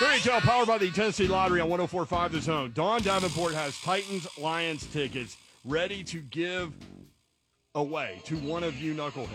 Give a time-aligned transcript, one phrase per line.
[0.00, 2.72] 3HL powered by the Tennessee Lottery on 1045 The Zone.
[2.74, 6.72] Don Davenport has Titans Lions tickets ready to give
[7.74, 9.28] away to one of you knuckleheads.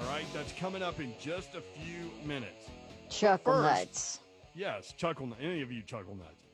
[0.00, 2.66] All right, that's coming up in just a few minutes.
[3.08, 4.20] Chuckle First- nuts.
[4.54, 6.46] Yes, chuckle any of you chuckle nuts.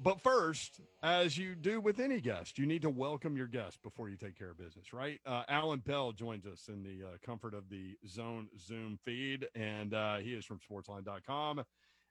[0.00, 4.08] But first, as you do with any guest, you need to welcome your guest before
[4.08, 5.20] you take care of business, right?
[5.24, 9.94] Uh, Allan Bell joins us in the uh, comfort of the Zone Zoom feed, and
[9.94, 11.62] uh, he is from Sportsline.com.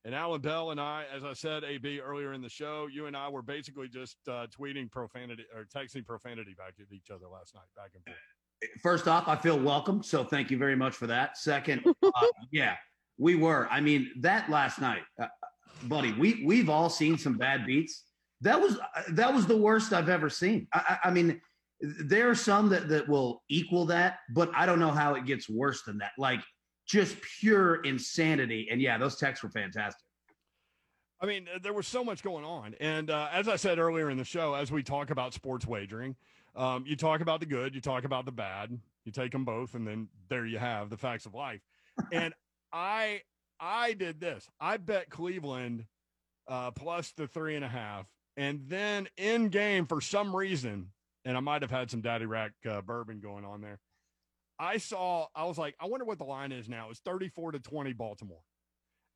[0.04, 3.16] And Allan Bell and I, as I said, AB earlier in the show, you and
[3.16, 7.54] I were basically just uh, tweeting profanity or texting profanity back at each other last
[7.54, 8.18] night, back and forth.
[8.82, 11.38] First off, I feel welcome, so thank you very much for that.
[11.38, 12.76] Second, uh, yeah,
[13.20, 13.68] we were.
[13.70, 15.28] I mean, that last night, uh,
[15.84, 18.06] buddy, we we've all seen some bad beats.
[18.42, 20.68] That was uh, that was the worst I've ever seen.
[20.74, 21.40] I, I, I mean,
[21.80, 25.48] there are some that that will equal that, but I don't know how it gets
[25.48, 26.12] worse than that.
[26.18, 26.42] Like
[26.92, 28.68] just pure insanity.
[28.70, 30.02] And yeah, those texts were fantastic.
[31.22, 32.76] I mean, uh, there was so much going on.
[32.82, 36.18] And uh, as I said earlier in the show, as we talk about sports wagering,
[36.54, 39.74] um, you talk about the good, you talk about the bad, you take them both,
[39.74, 41.62] and then there you have the facts of life.
[42.12, 42.34] and
[42.74, 43.22] I,
[43.58, 44.50] I did this.
[44.60, 45.86] I bet Cleveland
[46.50, 48.06] uh, plus the three and a half,
[48.36, 50.90] and then in game for some reason,
[51.24, 53.80] and I might have had some Daddy Rack uh, bourbon going on there.
[54.62, 56.90] I saw, I was like, I wonder what the line is now.
[56.92, 58.44] It's 34 to 20 Baltimore.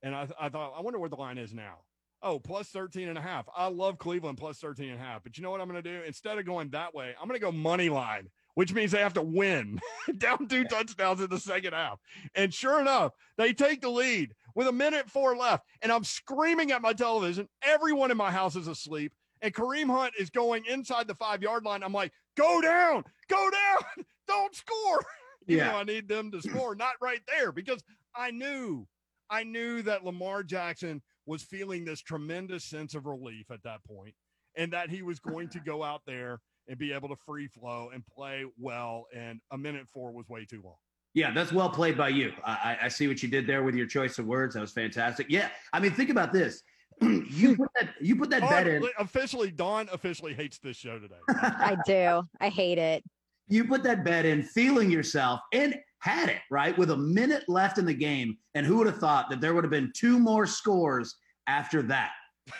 [0.01, 1.81] And I, I thought, I wonder what the line is now.
[2.23, 3.45] Oh, plus 13 and a half.
[3.55, 5.21] I love Cleveland plus 13 and a half.
[5.21, 6.03] But you know what I'm going to do?
[6.03, 9.13] Instead of going that way, I'm going to go money line, which means they have
[9.13, 9.79] to win
[10.17, 11.99] down two touchdowns in the second half.
[12.33, 15.63] And sure enough, they take the lead with a minute four left.
[15.83, 17.47] And I'm screaming at my television.
[17.61, 19.13] Everyone in my house is asleep.
[19.43, 21.83] And Kareem Hunt is going inside the five yard line.
[21.83, 25.05] I'm like, go down, go down, don't score.
[25.47, 25.71] You Yeah.
[25.71, 27.83] know, I need them to score, not right there, because
[28.15, 28.87] I knew,
[29.29, 34.15] I knew that Lamar Jackson was feeling this tremendous sense of relief at that point,
[34.55, 37.91] and that he was going to go out there and be able to free flow
[37.93, 39.05] and play well.
[39.15, 40.75] And a minute four was way too long.
[41.13, 42.33] Yeah, that's well played by you.
[42.43, 44.55] I, I- I see what you did there with your choice of words.
[44.55, 45.27] That was fantastic.
[45.29, 46.61] Yeah, I mean, think about this.
[47.01, 48.87] you put that you put that oh, bet in.
[48.99, 51.15] officially, Don officially hates this show today.
[51.29, 52.21] I do.
[52.39, 53.03] I hate it.
[53.47, 57.77] You put that bet in, feeling yourself, and had it right with a minute left
[57.77, 58.37] in the game.
[58.53, 61.15] And who would have thought that there would have been two more scores
[61.47, 62.11] after that?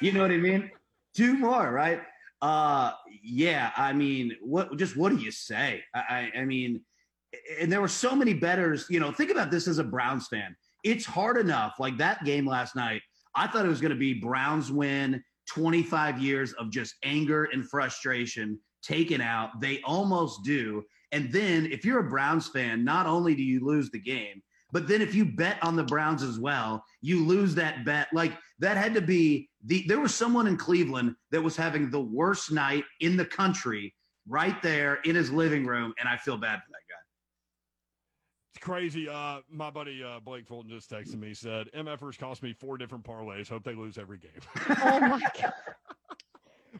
[0.01, 0.71] You know what I mean?
[1.15, 2.01] Two more, right?
[2.41, 2.91] Uh,
[3.23, 3.71] yeah.
[3.77, 4.75] I mean, what?
[4.77, 5.81] Just what do you say?
[5.93, 6.81] I, I, I mean,
[7.61, 8.85] and there were so many bettors.
[8.89, 10.53] You know, think about this as a Browns fan.
[10.83, 11.75] It's hard enough.
[11.79, 13.01] Like that game last night,
[13.33, 15.23] I thought it was going to be Browns win.
[15.47, 19.59] 25 years of just anger and frustration taken out.
[19.59, 20.83] They almost do.
[21.11, 24.41] And then if you're a Browns fan, not only do you lose the game,
[24.71, 28.07] but then if you bet on the Browns as well, you lose that bet.
[28.11, 32.01] Like that had to be the there was someone in Cleveland that was having the
[32.01, 33.95] worst night in the country
[34.27, 35.93] right there in his living room.
[35.99, 36.95] And I feel bad for that guy.
[38.55, 39.07] It's crazy.
[39.07, 41.33] Uh, my buddy uh, Blake Fulton just texted me.
[41.33, 43.47] Said MFers cost me four different parlays.
[43.47, 44.31] Hope they lose every game.
[44.83, 45.53] Oh my god.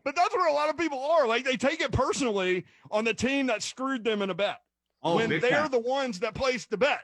[0.06, 1.28] But that's where a lot of people are.
[1.28, 4.62] Like they take it personally on the team that screwed them in a bet
[5.04, 5.72] Oh, when they're time.
[5.72, 7.02] the ones that placed the bet.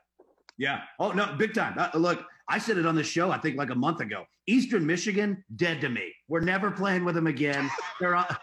[0.58, 0.82] Yeah.
[1.00, 1.74] Oh no, big time.
[1.78, 3.32] Uh, look, I said it on the show.
[3.32, 4.26] I think like a month ago.
[4.48, 6.14] Eastern Michigan dead to me.
[6.28, 7.70] We're never playing with them again.
[8.00, 8.34] They're uh,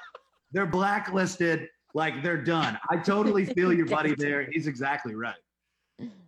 [0.53, 1.69] they're blacklisted.
[1.95, 2.79] Like they're done.
[2.91, 4.49] I totally feel your buddy there.
[4.51, 5.35] He's exactly right.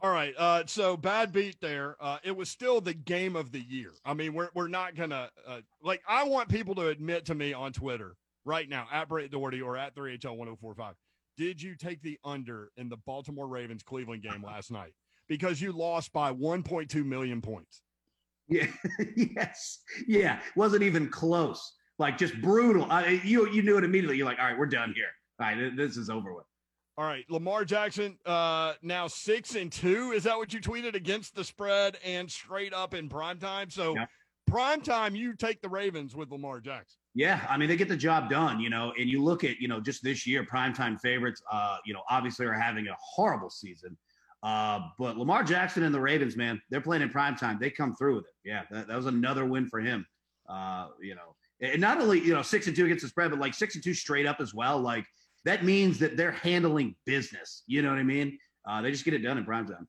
[0.01, 0.35] All right.
[0.37, 1.97] Uh, so bad beat there.
[2.01, 3.93] Uh, it was still the game of the year.
[4.05, 6.03] I mean, we're we're not gonna uh, like.
[6.09, 9.77] I want people to admit to me on Twitter right now at Brett Doherty or
[9.77, 10.95] at 3HL 1045.
[11.37, 14.93] Did you take the under in the Baltimore Ravens Cleveland game last night?
[15.29, 17.83] Because you lost by 1.2 million points.
[18.49, 18.67] Yeah.
[19.17, 19.79] yes.
[20.07, 20.41] Yeah.
[20.57, 21.73] Wasn't even close.
[21.99, 22.91] Like just brutal.
[22.91, 24.17] I, you you knew it immediately.
[24.17, 25.07] You're like, all right, we're done here.
[25.39, 26.45] All right, this is over with.
[26.99, 30.13] All right, Lamar Jackson, uh, now six and two.
[30.13, 33.71] Is that what you tweeted against the spread and straight up in prime time?
[33.71, 34.07] So Yeah.
[34.47, 37.00] prime time, you take the Ravens with Lamar Jackson.
[37.15, 38.93] Yeah, I mean they get the job done, you know.
[38.99, 42.47] And you look at, you know, just this year, primetime favorites, uh, you know, obviously
[42.47, 43.97] are having a horrible season.
[44.43, 47.59] Uh, but Lamar Jackson and the Ravens, man, they're playing in primetime.
[47.59, 48.49] They come through with it.
[48.49, 50.07] Yeah, that, that was another win for him.
[50.49, 53.41] Uh, you know, and not only you know six and two against the spread, but
[53.41, 54.79] like six and two straight up as well.
[54.79, 55.05] Like
[55.45, 57.65] that means that they're handling business.
[57.67, 58.39] You know what I mean?
[58.69, 59.87] Uh, they just get it done in primetime.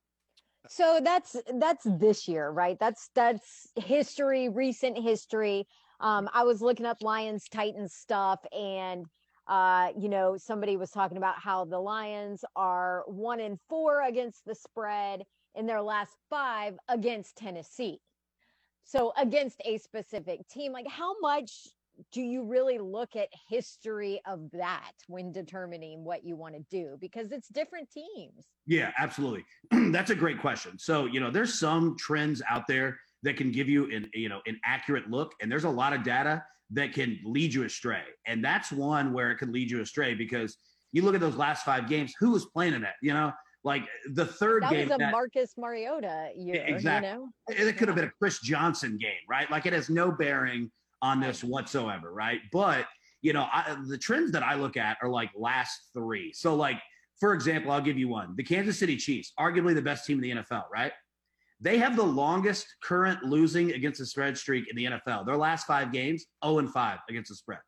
[0.69, 2.77] So that's that's this year, right?
[2.79, 5.67] That's that's history, recent history.
[6.01, 9.05] Um, I was looking up Lions Titans stuff, and
[9.47, 14.45] uh, you know, somebody was talking about how the Lions are one in four against
[14.45, 15.23] the spread
[15.55, 17.99] in their last five against Tennessee.
[18.83, 21.67] so against a specific team, like how much
[22.11, 26.97] do you really look at history of that when determining what you want to do?
[26.99, 28.47] Because it's different teams.
[28.65, 29.45] Yeah absolutely.
[29.91, 30.79] That's a great question.
[30.79, 34.41] So you know there's some trends out there that can give you an you know
[34.45, 38.43] an accurate look and there's a lot of data that can lead you astray and
[38.43, 40.57] that's one where it could lead you astray because
[40.91, 43.31] you look at those last five games who was playing in that you know
[43.63, 43.83] like
[44.13, 47.09] the third that game was a that, Marcus Mariota year, exactly.
[47.09, 47.69] You know?
[47.69, 49.49] It could have been a Chris Johnson game, right?
[49.51, 50.71] Like it has no bearing
[51.01, 52.39] on this whatsoever, right?
[52.51, 52.87] But
[53.21, 56.33] you know, I, the trends that I look at are like last three.
[56.33, 56.81] So, like
[57.19, 60.37] for example, I'll give you one: the Kansas City Chiefs, arguably the best team in
[60.37, 60.91] the NFL, right?
[61.61, 65.25] They have the longest current losing against the spread streak in the NFL.
[65.25, 67.59] Their last five games, 0 and 5 against the spread,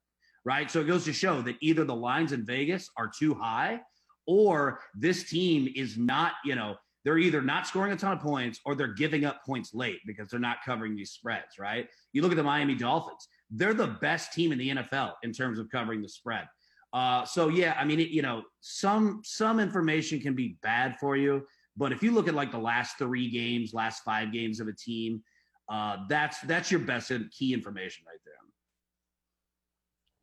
[0.45, 0.69] right?
[0.69, 3.81] So it goes to show that either the lines in Vegas are too high
[4.25, 6.75] or this team is not, you know,
[7.05, 10.29] they're either not scoring a ton of points or they're giving up points late because
[10.29, 11.87] they're not covering these spreads, right?
[12.13, 15.59] You look at the Miami Dolphins, they're the best team in the NFL in terms
[15.59, 16.47] of covering the spread.
[16.93, 21.17] Uh, so yeah, I mean, it, you know, some some information can be bad for
[21.17, 24.67] you, but if you look at like the last three games, last five games of
[24.67, 25.23] a team,
[25.69, 28.33] uh, that's that's your best key information right there.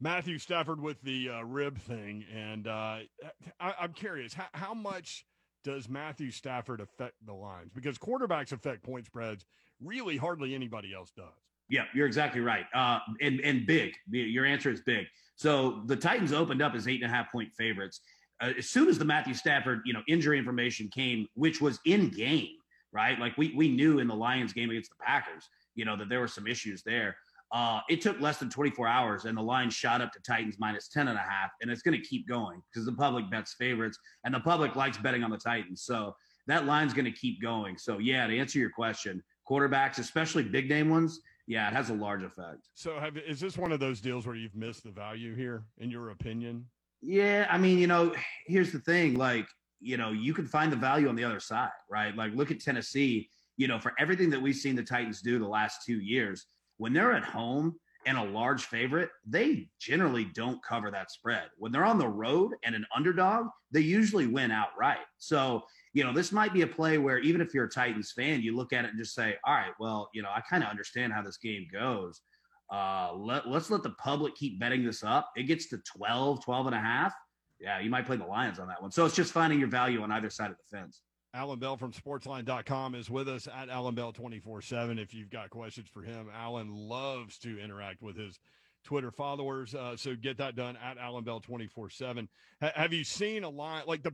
[0.00, 2.98] Matthew Stafford with the uh, rib thing, and uh,
[3.60, 5.26] I, am curious how, how much
[5.62, 7.70] does Matthew Stafford affect the lines?
[7.74, 9.44] Because quarterbacks affect point spreads.
[9.82, 11.26] Really, hardly anybody else does.
[11.68, 12.64] Yeah, you're exactly right.
[12.74, 13.94] Uh, and and big.
[14.10, 15.06] Your answer is big.
[15.36, 18.00] So the Titans opened up as eight and a half point favorites.
[18.40, 22.08] Uh, as soon as the Matthew Stafford, you know, injury information came, which was in
[22.08, 22.56] game,
[22.92, 23.18] right?
[23.18, 26.20] Like we we knew in the Lions game against the Packers, you know, that there
[26.20, 27.16] were some issues there.
[27.52, 30.86] Uh, it took less than 24 hours and the line shot up to Titans minus
[30.86, 31.50] 10 and a half.
[31.60, 34.98] And it's going to keep going because the public bets favorites and the public likes
[34.98, 35.82] betting on the Titans.
[35.82, 36.14] So
[36.46, 37.76] that line's going to keep going.
[37.76, 41.94] So, yeah, to answer your question, quarterbacks, especially big name ones, yeah, it has a
[41.94, 42.68] large effect.
[42.74, 45.90] So, have, is this one of those deals where you've missed the value here, in
[45.90, 46.66] your opinion?
[47.02, 48.14] Yeah, I mean, you know,
[48.46, 49.46] here's the thing like,
[49.80, 52.14] you know, you can find the value on the other side, right?
[52.14, 55.48] Like, look at Tennessee, you know, for everything that we've seen the Titans do the
[55.48, 57.76] last two years when they're at home
[58.06, 61.44] and a large favorite, they generally don't cover that spread.
[61.58, 65.04] When they're on the road and an underdog, they usually win outright.
[65.18, 65.62] So,
[65.92, 68.56] you know, this might be a play where even if you're a Titans fan, you
[68.56, 71.12] look at it and just say, all right, well, you know, I kind of understand
[71.12, 72.22] how this game goes.
[72.70, 75.30] Uh, let, let's let the public keep betting this up.
[75.36, 77.12] It gets to 12, 12 and a half.
[77.58, 78.90] Yeah, you might play the Lions on that one.
[78.90, 81.00] So it's just finding your value on either side of the fence.
[81.34, 84.98] Allan Bell from sportsline.com is with us at Allan Bell 24 7.
[84.98, 88.38] If you've got questions for him, Allan loves to interact with his
[88.82, 89.74] Twitter followers.
[89.74, 92.28] Uh, so get that done at Allan Bell 24 7.
[92.60, 94.12] have you seen a line like the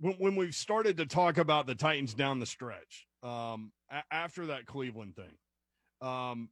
[0.00, 4.46] when, when we've started to talk about the Titans down the stretch um, a- after
[4.46, 6.08] that Cleveland thing?
[6.08, 6.48] Um,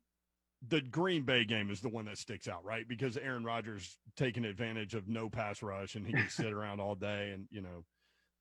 [0.69, 2.87] the Green Bay game is the one that sticks out, right?
[2.89, 6.95] Because Aaron Rodgers taking advantage of no pass rush and he can sit around all
[6.95, 7.85] day and, you know,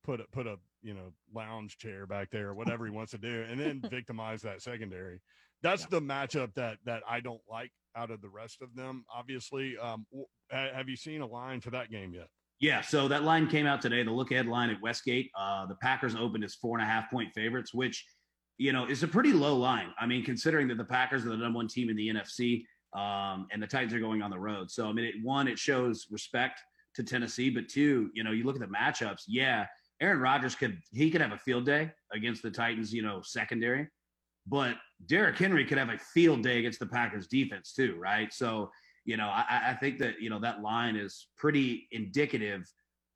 [0.06, 3.18] put a, put a you know lounge chair back there or whatever he wants to
[3.18, 5.20] do, and then victimize that secondary.
[5.62, 5.88] That's yeah.
[5.90, 9.04] the matchup that that I don't like out of the rest of them.
[9.14, 10.06] Obviously, um,
[10.50, 12.28] have you seen a line for that game yet?
[12.58, 14.02] Yeah, so that line came out today.
[14.02, 15.30] The look ahead line at Westgate.
[15.38, 18.02] Uh, the Packers opened as four and a half point favorites, which
[18.58, 19.88] you know is a pretty low line.
[19.98, 22.64] I mean, considering that the Packers are the number one team in the NFC
[22.94, 24.70] um, and the Titans are going on the road.
[24.70, 26.60] So I mean, it, one, it shows respect
[26.94, 29.24] to Tennessee, but two, you know, you look at the matchups.
[29.28, 29.66] Yeah,
[30.00, 33.88] Aaron Rodgers could he could have a field day against the Titans, you know, secondary,
[34.46, 34.76] but
[35.06, 38.32] Derrick Henry could have a field day against the Packers defense too, right?
[38.32, 38.70] So,
[39.04, 42.66] you know, I, I think that you know that line is pretty indicative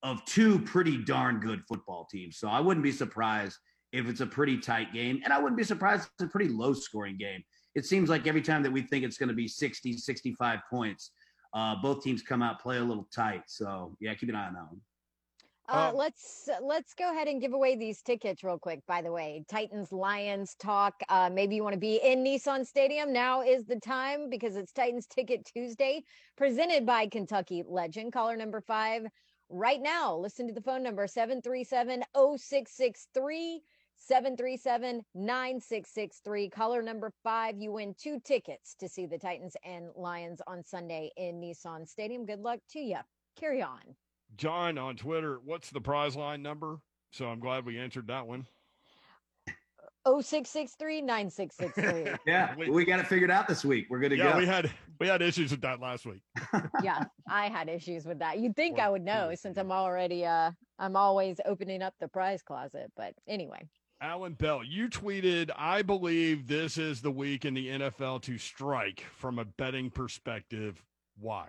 [0.02, 2.38] of two pretty darn good football teams.
[2.38, 3.58] So I wouldn't be surprised
[3.92, 6.48] if it's a pretty tight game, and I wouldn't be surprised if it's a pretty
[6.48, 7.42] low scoring game.
[7.74, 11.12] It seems like every time that we think it's going to be 60, 65 points,
[11.54, 13.42] uh, both teams come out play a little tight.
[13.46, 14.80] So yeah, keep an eye on that one.
[15.68, 18.80] Uh, um, let's let's go ahead and give away these tickets real quick.
[18.88, 20.94] By the way, Titans Lions talk.
[21.08, 23.12] Uh, maybe you want to be in Nissan Stadium.
[23.12, 26.02] Now is the time because it's Titans Ticket Tuesday,
[26.36, 28.12] presented by Kentucky Legend.
[28.12, 29.02] Caller number five
[29.48, 30.16] right now.
[30.16, 33.62] Listen to the phone number 737 0663
[34.00, 36.48] 737 9663.
[36.48, 37.56] Caller number five.
[37.58, 42.24] You win two tickets to see the Titans and Lions on Sunday in Nissan Stadium.
[42.24, 42.98] Good luck to you.
[43.38, 43.80] Carry on.
[44.36, 46.78] John on Twitter, what's the prize line number?
[47.12, 48.46] So I'm glad we answered that one.
[50.06, 52.06] Oh six six three nine six six three.
[52.26, 53.88] Yeah, we, we got it figured out this week.
[53.90, 54.38] We're good to yeah, go.
[54.38, 56.22] we had we had issues with that last week.
[56.82, 58.38] yeah, I had issues with that.
[58.38, 62.40] You'd think I would know since I'm already uh I'm always opening up the prize
[62.40, 63.68] closet, but anyway.
[64.02, 69.04] Allan Bell, you tweeted, I believe this is the week in the NFL to strike
[69.18, 70.82] from a betting perspective.
[71.18, 71.48] Why?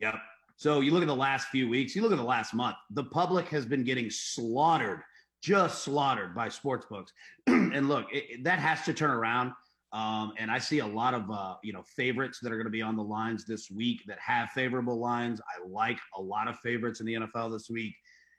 [0.00, 0.16] Yep.
[0.56, 3.04] So you look at the last few weeks, you look at the last month, the
[3.04, 5.00] public has been getting slaughtered,
[5.42, 7.12] just slaughtered by sports books.
[7.46, 9.52] and look, it, that has to turn around.
[9.92, 12.70] Um, and I see a lot of uh, you know favorites that are going to
[12.70, 15.40] be on the lines this week that have favorable lines.
[15.40, 17.94] I like a lot of favorites in the NFL this week,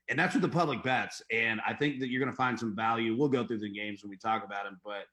[0.10, 1.22] and that's what the public bets.
[1.32, 3.18] And I think that you're going to find some value.
[3.18, 5.04] We'll go through the games when we talk about them, but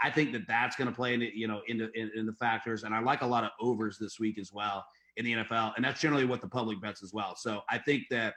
[0.00, 2.84] I think that that's going to play into you know into in, in the factors.
[2.84, 4.84] And I like a lot of overs this week as well
[5.16, 7.34] in the NFL, and that's generally what the public bets as well.
[7.36, 8.34] So I think that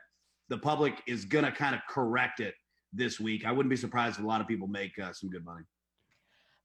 [0.49, 2.53] the public is going to kind of correct it
[2.93, 3.45] this week.
[3.45, 5.63] I wouldn't be surprised if a lot of people make uh, some good money.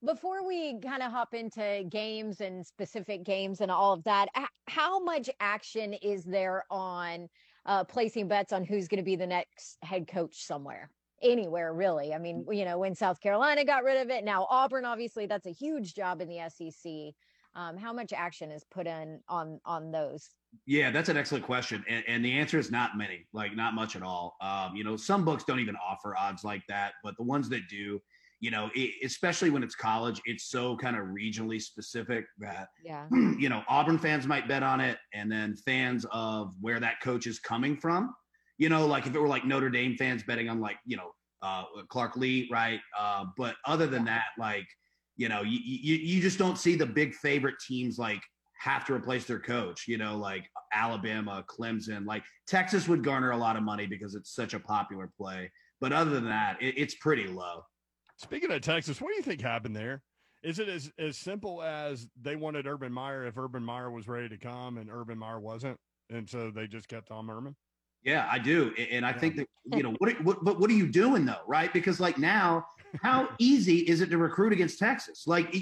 [0.05, 4.27] Before we kind of hop into games and specific games and all of that,
[4.69, 7.29] how much action is there on
[7.67, 10.91] uh, placing bets on who's going to be the next head coach somewhere?
[11.23, 12.13] Anywhere, really.
[12.13, 15.47] I mean, you know, when South Carolina got rid of it, now Auburn, obviously, that's
[15.47, 17.15] a huge job in the SEC
[17.55, 20.31] um, how much action is put in on on those
[20.67, 23.97] yeah that's an excellent question and, and the answer is not many like not much
[23.97, 27.23] at all um, you know some books don't even offer odds like that but the
[27.23, 28.01] ones that do
[28.43, 33.07] you know it, especially when it's college it's so kind of regionally specific that yeah
[33.13, 37.27] you know auburn fans might bet on it and then fans of where that coach
[37.27, 38.15] is coming from
[38.59, 41.11] you know like if it were like notre dame fans betting on like you know
[41.45, 44.15] uh, Clark Lea, right uh, but other than yeah.
[44.15, 44.67] that like
[45.17, 48.23] you know, you, you, you just don't see the big favorite teams like
[48.59, 53.37] have to replace their coach, you know, like Alabama, Clemson, like Texas would garner a
[53.37, 55.51] lot of money because it's such a popular play.
[55.81, 57.63] But other than that, it, it's pretty low.
[58.23, 60.01] Speaking of Texas, what do you think happened there?
[60.43, 64.29] Is it as, as simple as they wanted Urban Meyer if Urban Meyer was ready
[64.29, 65.77] to come and Urban Meyer wasn't?
[66.09, 67.57] And so they just kept Tom Herman?
[68.05, 68.73] Yeah, I do.
[68.91, 71.43] And I think that, you know, what, what, but what are you doing though?
[71.47, 71.73] Right.
[71.73, 72.65] Because like now
[73.03, 75.25] how easy is it to recruit against Texas?
[75.27, 75.55] Like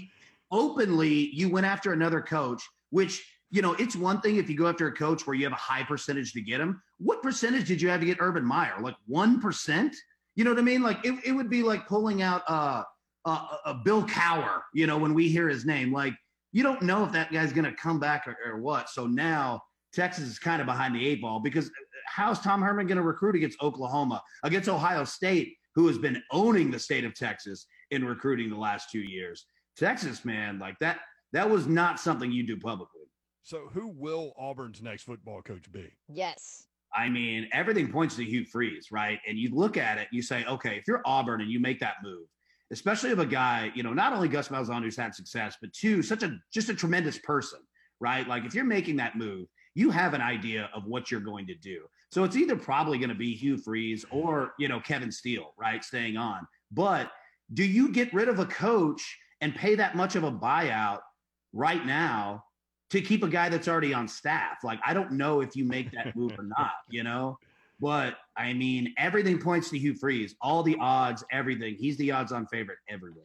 [0.50, 4.68] openly, you went after another coach, which you know it's one thing if you go
[4.68, 6.82] after a coach where you have a high percentage to get him.
[6.98, 8.74] What percentage did you have to get Urban Meyer?
[8.80, 9.94] Like one percent?
[10.40, 10.82] You know what I mean?
[10.82, 12.82] Like it, it would be like pulling out uh,
[13.26, 14.62] uh, uh, Bill Cowher.
[14.72, 16.14] You know when we hear his name, like
[16.50, 18.88] you don't know if that guy's going to come back or, or what.
[18.88, 19.60] So now
[19.92, 21.70] Texas is kind of behind the eight ball because
[22.06, 25.56] how's Tom Herman going to recruit against Oklahoma, against Ohio State?
[25.76, 29.46] who has been owning the state of Texas in recruiting the last two years.
[29.76, 30.98] Texas, man, like that,
[31.32, 33.02] that was not something you do publicly.
[33.44, 35.90] So, who will Auburn's next football coach be?
[36.12, 36.66] Yes.
[36.94, 39.20] I mean, everything points to Hugh Freeze, right?
[39.26, 41.96] And you look at it, you say, okay, if you're Auburn and you make that
[42.02, 42.26] move,
[42.72, 46.02] especially of a guy, you know, not only Gus Malzahn who's had success, but two,
[46.02, 47.60] such a just a tremendous person,
[48.00, 48.26] right?
[48.26, 51.54] Like if you're making that move, you have an idea of what you're going to
[51.54, 51.82] do.
[52.10, 55.84] So it's either probably going to be Hugh Freeze or, you know, Kevin Steele, right,
[55.84, 56.46] staying on.
[56.72, 57.10] But
[57.54, 61.00] do you get rid of a coach and pay that much of a buyout
[61.52, 62.44] right now
[62.90, 64.58] to keep a guy that's already on staff?
[64.62, 67.38] Like, I don't know if you make that move or not, you know?
[67.80, 71.76] But I mean, everything points to Hugh Freeze, all the odds, everything.
[71.76, 73.24] He's the odds on favorite everywhere.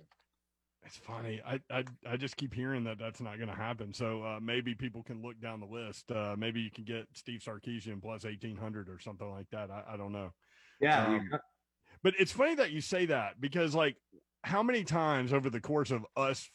[0.85, 1.41] It's funny.
[1.45, 3.93] I, I I just keep hearing that that's not going to happen.
[3.93, 6.11] So uh, maybe people can look down the list.
[6.11, 9.71] Uh, maybe you can get Steve Sarkisian plus eighteen hundred or something like that.
[9.71, 10.31] I, I don't know.
[10.79, 11.07] Yeah.
[11.07, 11.29] Um,
[12.03, 13.97] but it's funny that you say that because like
[14.43, 16.47] how many times over the course of us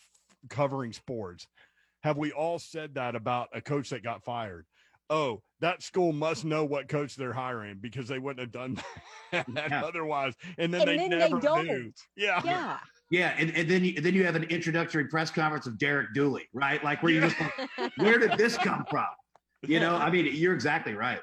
[0.49, 1.49] covering sports
[2.02, 4.66] have we all said that about a coach that got fired?
[5.09, 8.80] Oh, that school must know what coach they're hiring because they wouldn't have done
[9.33, 9.83] that yeah.
[9.85, 11.66] otherwise, and then and they then never they don't.
[11.66, 11.92] knew.
[12.16, 12.78] Yeah, yeah.
[13.11, 16.49] Yeah, and, and then you then you have an introductory press conference of Derek Dooley,
[16.52, 16.83] right?
[16.85, 19.07] Like where you just like, where did this come from?
[19.62, 21.21] You know, I mean, you're exactly right.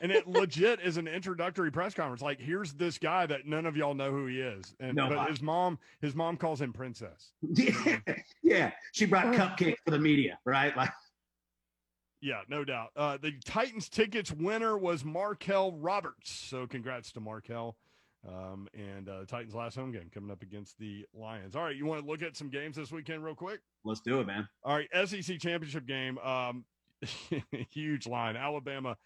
[0.00, 2.22] And it legit is an introductory press conference.
[2.22, 4.74] Like, here's this guy that none of y'all know who he is.
[4.80, 7.32] And no, but his mom, his mom calls him princess.
[7.42, 7.98] Yeah,
[8.42, 8.70] yeah.
[8.92, 10.76] She brought cupcakes for the media, right?
[10.76, 10.90] Like
[12.20, 12.90] yeah, no doubt.
[12.94, 16.30] Uh, the Titans tickets winner was Markel Roberts.
[16.30, 17.76] So congrats to Markel.
[18.28, 21.56] Um, and uh, Titans last home game coming up against the Lions.
[21.56, 23.60] All right, you want to look at some games this weekend real quick?
[23.84, 24.46] Let's do it, man.
[24.62, 26.18] All right, SEC championship game.
[26.18, 26.64] Um,
[27.70, 28.36] huge line.
[28.36, 28.98] Alabama,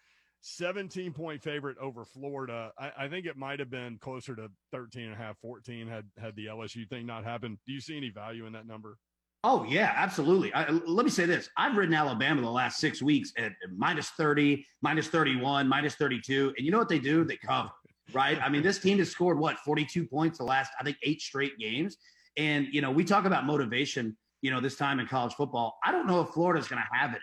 [0.45, 2.71] 17 point favorite over Florida.
[2.77, 6.05] I, I think it might have been closer to 13 and a half, 14 had
[6.17, 7.57] had the LSU thing not happened.
[7.65, 8.97] Do you see any value in that number?
[9.43, 10.53] Oh yeah, absolutely.
[10.53, 14.65] I, let me say this: I've ridden Alabama the last six weeks at minus thirty,
[14.81, 17.23] minus thirty-one, minus thirty-two, and you know what they do?
[17.23, 17.69] They cover
[18.13, 18.39] right?
[18.41, 21.57] I mean, this team has scored what 42 points the last, I think, eight straight
[21.57, 21.97] games.
[22.37, 24.17] And you know, we talk about motivation.
[24.41, 27.11] You know, this time in college football, I don't know if Florida's going to have
[27.11, 27.19] any.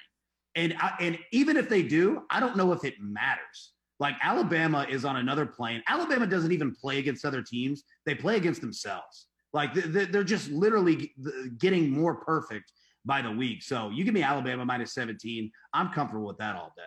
[0.54, 3.72] And I, and even if they do, I don't know if it matters.
[3.98, 5.82] Like Alabama is on another plane.
[5.88, 9.28] Alabama doesn't even play against other teams; they play against themselves.
[9.52, 11.12] Like they're just literally
[11.58, 12.72] getting more perfect
[13.04, 13.62] by the week.
[13.62, 15.50] So you give me Alabama minus 17.
[15.74, 16.82] I'm comfortable with that all day.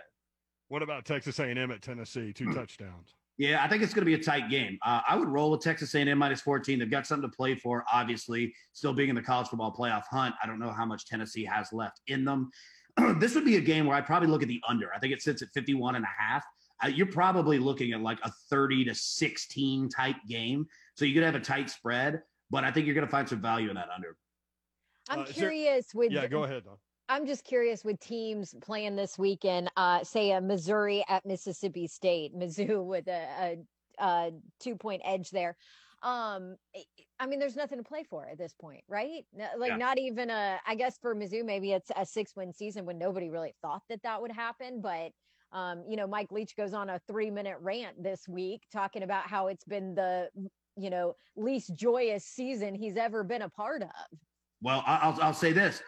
[0.67, 2.33] What about Texas A&M at Tennessee?
[2.33, 3.13] Two touchdowns.
[3.37, 4.77] Yeah, I think it's going to be a tight game.
[4.83, 6.79] Uh, I would roll with Texas A&M minus 14.
[6.79, 10.33] They've got something to play for, obviously, still being in the college football playoff hunt.
[10.41, 12.49] I don't know how much Tennessee has left in them.
[13.19, 14.93] this would be a game where I'd probably look at the under.
[14.93, 16.43] I think it sits at 51 and a half.
[16.83, 20.67] Uh, you're probably looking at like a 30 to 16 type game.
[20.95, 23.41] So you could have a tight spread, but I think you're going to find some
[23.41, 24.17] value in that under.
[25.09, 26.63] I'm uh, curious there, with Yeah, go ahead.
[27.07, 32.35] I'm just curious with teams playing this weekend, uh, say a Missouri at Mississippi State,
[32.35, 33.57] Mizzou with a,
[33.99, 35.55] a, a two point edge there.
[36.05, 36.55] Um,
[37.19, 39.25] I mean, there's nothing to play for at this point, right?
[39.57, 39.77] Like, yeah.
[39.77, 43.29] not even a, I guess for Mizzou, maybe it's a six win season when nobody
[43.29, 44.81] really thought that that would happen.
[44.81, 45.11] But,
[45.51, 49.27] um, you know, Mike Leach goes on a three minute rant this week talking about
[49.27, 50.29] how it's been the,
[50.77, 54.19] you know, least joyous season he's ever been a part of.
[54.61, 55.81] Well, I'll, I'll say this.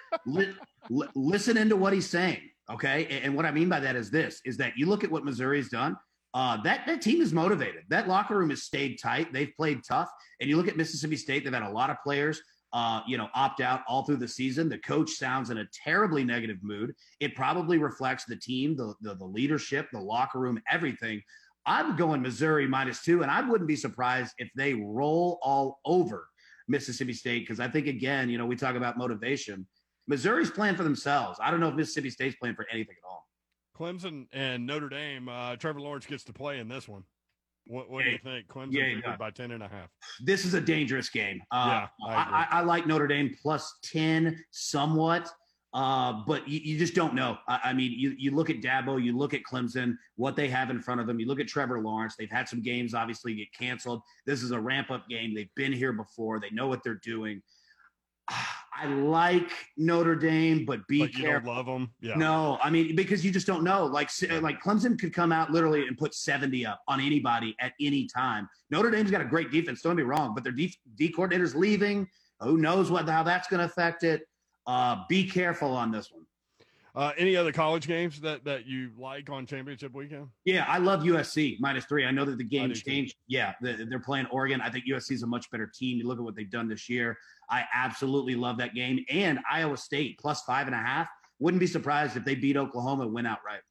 [0.90, 2.42] listen into what he's saying.
[2.72, 3.06] Okay.
[3.06, 5.24] And, and, what I mean by that is this is that you look at what
[5.24, 5.96] Missouri's done.
[6.38, 7.82] Uh, that, that team is motivated.
[7.90, 9.34] That locker room has stayed tight.
[9.34, 10.08] They've played tough.
[10.40, 12.40] And you look at Mississippi State, they've had a lot of players,
[12.74, 14.70] uh, you know, opt out all through the season.
[14.70, 16.94] The coach sounds in a terribly negative mood.
[17.20, 21.24] It probably reflects the team, the, the, the leadership, the locker room, everything.
[21.66, 26.28] I'm going Missouri minus two, and I wouldn't be surprised if they roll all over
[26.68, 29.66] Mississippi State because I think again, you know, we talk about motivation.
[30.08, 31.40] Missouri's playing for themselves.
[31.42, 33.27] I don't know if Mississippi State's playing for anything at all.
[33.78, 35.30] Clemson and Notre Dame.
[35.30, 37.04] Uh, Trevor Lawrence gets to play in this one.
[37.68, 38.48] What, what do you think?
[38.48, 39.90] Clemson yeah, by 10 and a half.
[40.22, 41.42] This is a dangerous game.
[41.52, 45.30] Uh, yeah, I, I, I, like Notre Dame plus 10 somewhat.
[45.74, 47.38] Uh, but you, you, just don't know.
[47.48, 50.70] I, I, mean, you, you look at Dabo, you look at Clemson, what they have
[50.70, 51.20] in front of them.
[51.20, 52.16] You look at Trevor Lawrence.
[52.18, 54.02] They've had some games obviously get canceled.
[54.26, 55.36] This is a ramp up game.
[55.36, 56.40] They've been here before.
[56.40, 57.42] They know what they're doing.
[58.80, 61.54] I like Notre Dame, but be but careful.
[61.54, 61.92] love them.
[62.00, 62.16] Yeah.
[62.16, 63.86] No, I mean because you just don't know.
[63.86, 64.10] Like
[64.42, 68.48] like Clemson could come out literally and put seventy up on anybody at any time.
[68.70, 69.82] Notre Dame's got a great defense.
[69.82, 72.08] Don't be wrong, but their D, D coordinator's leaving.
[72.42, 74.28] Who knows what how that's going to affect it?
[74.68, 76.24] Uh, be careful on this one.
[76.98, 80.28] Uh, any other college games that that you like on championship weekend?
[80.46, 82.06] Yeah, I love USC minus three.
[82.06, 83.12] I know that the game changed.
[83.12, 83.20] Too.
[83.28, 84.62] Yeah, they're playing Oregon.
[84.62, 86.00] I think USC is a much better team.
[86.00, 87.16] You look at what they've done this year.
[87.50, 89.04] I absolutely love that game.
[89.10, 91.08] And Iowa State plus five and a half.
[91.40, 93.62] Wouldn't be surprised if they beat Oklahoma and win outright.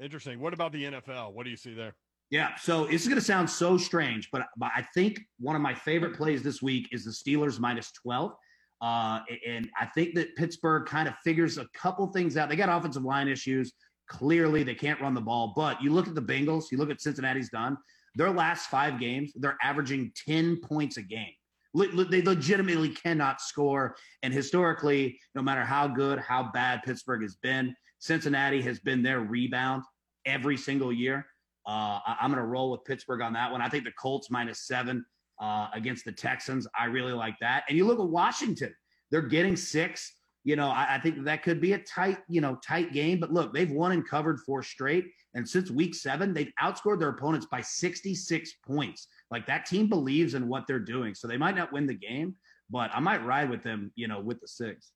[0.00, 0.40] Interesting.
[0.40, 1.32] What about the NFL?
[1.32, 1.94] What do you see there?
[2.30, 5.62] Yeah, so this is going to sound so strange, but, but I think one of
[5.62, 8.32] my favorite plays this week is the Steelers minus 12.
[8.80, 12.48] Uh, and I think that Pittsburgh kind of figures a couple things out.
[12.48, 13.72] They got offensive line issues.
[14.08, 15.52] Clearly, they can't run the ball.
[15.54, 17.76] But you look at the Bengals, you look at Cincinnati's done.
[18.14, 21.32] Their last five games, they're averaging 10 points a game.
[21.74, 23.96] They legitimately cannot score.
[24.22, 29.20] And historically, no matter how good, how bad Pittsburgh has been, Cincinnati has been their
[29.20, 29.84] rebound
[30.26, 31.26] every single year.
[31.66, 33.60] Uh, I'm going to roll with Pittsburgh on that one.
[33.60, 35.04] I think the Colts minus seven
[35.40, 36.66] uh, against the Texans.
[36.78, 37.64] I really like that.
[37.68, 38.74] And you look at Washington;
[39.10, 40.14] they're getting six.
[40.42, 43.20] You know, I, I think that could be a tight, you know, tight game.
[43.20, 45.04] But look, they've won and covered four straight,
[45.34, 49.06] and since week seven, they've outscored their opponents by 66 points.
[49.30, 52.34] Like that team believes in what they're doing, so they might not win the game,
[52.68, 53.92] but I might ride with them.
[53.94, 54.92] You know, with the six.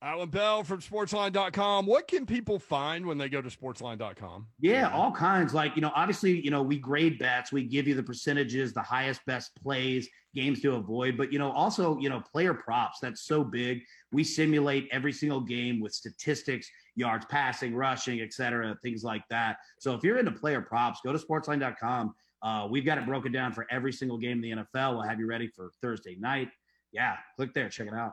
[0.00, 1.84] Allan Bell from sportsline.com.
[1.84, 4.46] What can people find when they go to sportsline.com?
[4.60, 5.52] Yeah, all kinds.
[5.52, 8.80] Like, you know, obviously, you know, we grade bets, we give you the percentages, the
[8.80, 13.00] highest best plays, games to avoid, but, you know, also, you know, player props.
[13.02, 13.82] That's so big.
[14.12, 19.56] We simulate every single game with statistics, yards passing, rushing, et cetera, things like that.
[19.80, 22.14] So if you're into player props, go to sportsline.com.
[22.42, 24.94] Uh, we've got it broken down for every single game in the NFL.
[24.94, 26.48] We'll have you ready for Thursday night.
[26.92, 28.12] Yeah, click there, check it out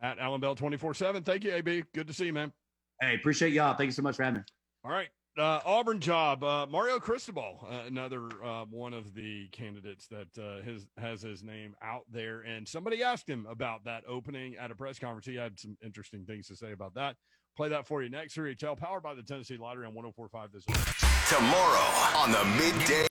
[0.00, 1.22] at Allan Bell 24 7.
[1.22, 1.84] Thank you, AB.
[1.94, 2.52] Good to see you, man.
[3.00, 3.74] Hey, appreciate y'all.
[3.74, 4.44] Thank you so much for having me.
[4.84, 5.08] All right.
[5.36, 6.42] Uh, Auburn job.
[6.42, 11.44] Uh, Mario Cristobal, uh, another uh, one of the candidates that uh, his, has his
[11.44, 12.40] name out there.
[12.40, 15.26] And somebody asked him about that opening at a press conference.
[15.26, 17.14] He had some interesting things to say about that.
[17.56, 18.36] Play that for you next.
[18.36, 20.76] 3HL, powered by the Tennessee Lottery on 1045 this week.
[21.28, 23.04] Tomorrow on the midday.